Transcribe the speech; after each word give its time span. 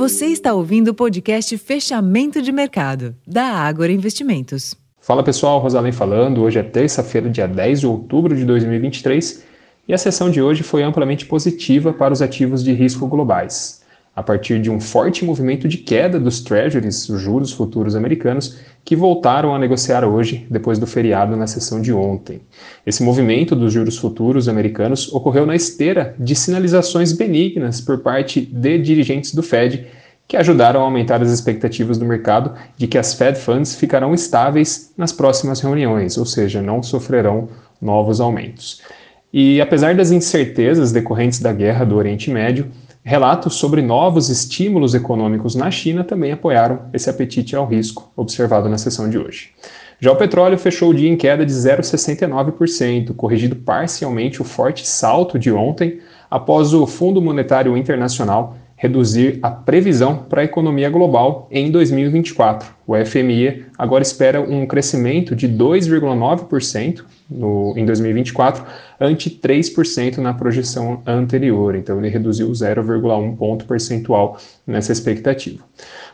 Você 0.00 0.28
está 0.28 0.54
ouvindo 0.54 0.88
o 0.88 0.94
podcast 0.94 1.58
Fechamento 1.58 2.40
de 2.40 2.50
Mercado, 2.50 3.14
da 3.26 3.44
Ágora 3.44 3.92
Investimentos. 3.92 4.74
Fala 4.98 5.22
pessoal, 5.22 5.58
Rosalém 5.58 5.92
falando. 5.92 6.40
Hoje 6.40 6.58
é 6.58 6.62
terça-feira, 6.62 7.28
dia 7.28 7.46
10 7.46 7.80
de 7.80 7.86
outubro 7.86 8.34
de 8.34 8.46
2023, 8.46 9.44
e 9.86 9.92
a 9.92 9.98
sessão 9.98 10.30
de 10.30 10.40
hoje 10.40 10.62
foi 10.62 10.82
amplamente 10.82 11.26
positiva 11.26 11.92
para 11.92 12.14
os 12.14 12.22
ativos 12.22 12.64
de 12.64 12.72
risco 12.72 13.06
globais 13.06 13.79
a 14.14 14.22
partir 14.22 14.60
de 14.60 14.70
um 14.70 14.80
forte 14.80 15.24
movimento 15.24 15.68
de 15.68 15.78
queda 15.78 16.18
dos 16.18 16.40
treasuries, 16.40 17.08
os 17.08 17.20
juros 17.20 17.52
futuros 17.52 17.94
americanos, 17.94 18.58
que 18.84 18.96
voltaram 18.96 19.54
a 19.54 19.58
negociar 19.58 20.04
hoje, 20.04 20.46
depois 20.50 20.78
do 20.78 20.86
feriado 20.86 21.36
na 21.36 21.46
sessão 21.46 21.80
de 21.80 21.92
ontem. 21.92 22.40
Esse 22.86 23.02
movimento 23.02 23.54
dos 23.54 23.72
juros 23.72 23.96
futuros 23.98 24.48
americanos 24.48 25.12
ocorreu 25.12 25.46
na 25.46 25.54
esteira 25.54 26.14
de 26.18 26.34
sinalizações 26.34 27.12
benignas 27.12 27.80
por 27.80 27.98
parte 28.00 28.40
de 28.40 28.78
dirigentes 28.78 29.34
do 29.34 29.42
Fed, 29.42 29.86
que 30.26 30.36
ajudaram 30.36 30.80
a 30.80 30.84
aumentar 30.84 31.20
as 31.22 31.30
expectativas 31.30 31.98
do 31.98 32.04
mercado 32.04 32.54
de 32.76 32.86
que 32.86 32.98
as 32.98 33.14
Fed 33.14 33.38
Funds 33.38 33.74
ficarão 33.74 34.14
estáveis 34.14 34.92
nas 34.96 35.12
próximas 35.12 35.60
reuniões, 35.60 36.16
ou 36.16 36.24
seja, 36.24 36.62
não 36.62 36.82
sofrerão 36.82 37.48
novos 37.80 38.20
aumentos. 38.20 38.80
E 39.32 39.60
apesar 39.60 39.94
das 39.94 40.10
incertezas 40.10 40.92
decorrentes 40.92 41.40
da 41.40 41.52
guerra 41.52 41.84
do 41.84 41.96
Oriente 41.96 42.30
Médio, 42.30 42.70
Relatos 43.02 43.54
sobre 43.54 43.80
novos 43.80 44.28
estímulos 44.28 44.94
econômicos 44.94 45.54
na 45.54 45.70
China 45.70 46.04
também 46.04 46.32
apoiaram 46.32 46.82
esse 46.92 47.08
apetite 47.08 47.56
ao 47.56 47.66
risco 47.66 48.12
observado 48.14 48.68
na 48.68 48.76
sessão 48.76 49.08
de 49.08 49.18
hoje. 49.18 49.52
Já 49.98 50.12
o 50.12 50.16
petróleo 50.16 50.58
fechou 50.58 50.90
o 50.90 50.94
dia 50.94 51.08
em 51.08 51.16
queda 51.16 51.44
de 51.44 51.52
0,69%, 51.52 53.14
corrigido 53.14 53.56
parcialmente 53.56 54.42
o 54.42 54.44
forte 54.44 54.86
salto 54.86 55.38
de 55.38 55.50
ontem 55.50 55.98
após 56.30 56.74
o 56.74 56.86
Fundo 56.86 57.22
Monetário 57.22 57.74
Internacional 57.74 58.54
reduzir 58.80 59.38
a 59.42 59.50
previsão 59.50 60.24
para 60.26 60.40
a 60.40 60.44
economia 60.44 60.88
global 60.88 61.46
em 61.50 61.70
2024. 61.70 62.66
O 62.86 62.94
FMI 62.96 63.66
agora 63.76 64.02
espera 64.02 64.40
um 64.40 64.64
crescimento 64.64 65.36
de 65.36 65.46
2,9% 65.46 67.04
em 67.76 67.84
2024, 67.84 68.64
ante 68.98 69.28
3% 69.28 70.16
na 70.16 70.32
projeção 70.32 71.02
anterior. 71.06 71.74
Então, 71.74 71.98
ele 71.98 72.08
reduziu 72.08 72.50
0,1 72.50 73.36
ponto 73.36 73.66
percentual 73.66 74.38
nessa 74.66 74.92
expectativa. 74.92 75.62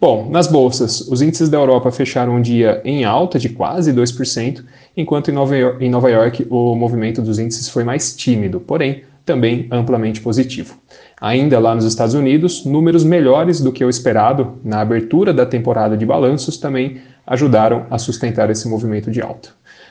Bom, 0.00 0.30
nas 0.30 0.46
bolsas, 0.46 1.00
os 1.00 1.20
índices 1.20 1.48
da 1.48 1.58
Europa 1.58 1.90
fecharam 1.90 2.36
o 2.36 2.40
dia 2.40 2.80
em 2.84 3.04
alta 3.04 3.40
de 3.40 3.48
quase 3.48 3.92
2%, 3.92 4.64
enquanto 4.96 5.32
em 5.32 5.34
Nova 5.34 5.56
York, 5.56 5.84
em 5.84 5.90
Nova 5.90 6.08
York 6.08 6.46
o 6.48 6.76
movimento 6.76 7.20
dos 7.20 7.40
índices 7.40 7.68
foi 7.68 7.82
mais 7.82 8.14
tímido, 8.14 8.60
porém 8.60 9.02
também 9.24 9.66
amplamente 9.70 10.20
positivo. 10.20 10.76
Ainda 11.22 11.58
lá 11.60 11.72
nos 11.72 11.84
Estados 11.84 12.14
Unidos, 12.14 12.64
números 12.64 13.04
melhores 13.04 13.60
do 13.60 13.70
que 13.70 13.84
o 13.84 13.88
esperado 13.88 14.58
na 14.64 14.80
abertura 14.80 15.32
da 15.32 15.46
temporada 15.46 15.96
de 15.96 16.04
balanços 16.04 16.56
também 16.56 17.00
ajudaram 17.24 17.86
a 17.88 17.96
sustentar 17.96 18.50
esse 18.50 18.66
movimento 18.66 19.08
de 19.08 19.22
alta. 19.22 19.50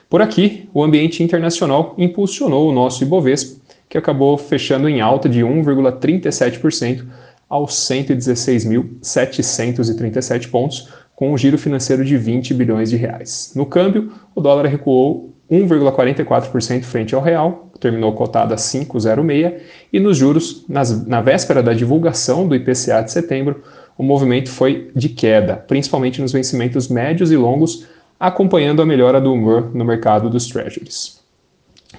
Por 0.09 0.21
aqui, 0.21 0.67
o 0.73 0.83
ambiente 0.83 1.23
internacional 1.23 1.95
impulsionou 1.97 2.69
o 2.69 2.73
nosso 2.73 3.01
Ibovespa, 3.01 3.61
que 3.87 3.97
acabou 3.97 4.37
fechando 4.37 4.89
em 4.89 4.99
alta 4.99 5.29
de 5.29 5.39
1,37% 5.39 7.05
aos 7.47 7.75
116.737 7.75 10.49
pontos, 10.49 10.89
com 11.15 11.31
um 11.31 11.37
giro 11.37 11.57
financeiro 11.57 12.03
de 12.03 12.17
20 12.17 12.53
bilhões 12.53 12.89
de 12.89 12.97
reais. 12.97 13.53
No 13.55 13.65
câmbio, 13.65 14.11
o 14.35 14.41
dólar 14.41 14.65
recuou 14.65 15.33
1,44% 15.51 16.83
frente 16.83 17.13
ao 17.13 17.21
real, 17.21 17.67
terminou 17.79 18.13
cotado 18.13 18.53
a 18.53 18.57
5,06, 18.57 19.59
e 19.91 19.99
nos 19.99 20.17
juros, 20.17 20.63
nas, 20.69 21.05
na 21.05 21.21
véspera 21.21 21.61
da 21.61 21.73
divulgação 21.73 22.47
do 22.47 22.55
IPCA 22.55 23.01
de 23.01 23.11
setembro, 23.11 23.61
o 23.97 24.03
movimento 24.03 24.49
foi 24.49 24.89
de 24.95 25.09
queda, 25.09 25.57
principalmente 25.57 26.21
nos 26.21 26.31
vencimentos 26.31 26.87
médios 26.87 27.31
e 27.31 27.37
longos, 27.37 27.85
acompanhando 28.19 28.81
a 28.81 28.85
melhora 28.85 29.19
do 29.19 29.33
humor 29.33 29.75
no 29.75 29.83
mercado 29.83 30.29
dos 30.29 30.47
treasuries. 30.47 31.19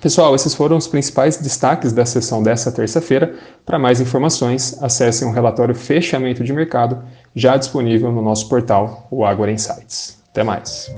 Pessoal, 0.00 0.34
esses 0.34 0.54
foram 0.54 0.76
os 0.76 0.86
principais 0.86 1.36
destaques 1.36 1.92
da 1.92 2.06
sessão 2.06 2.42
dessa 2.42 2.72
terça-feira. 2.72 3.34
Para 3.66 3.78
mais 3.78 4.00
informações, 4.00 4.82
acessem 4.82 5.28
o 5.28 5.32
relatório 5.32 5.74
Fechamento 5.74 6.42
de 6.42 6.52
Mercado, 6.52 7.02
já 7.36 7.56
disponível 7.56 8.10
no 8.10 8.22
nosso 8.22 8.48
portal, 8.48 9.06
o 9.10 9.24
Agora 9.24 9.52
Insights. 9.52 10.18
Até 10.30 10.42
mais! 10.42 10.90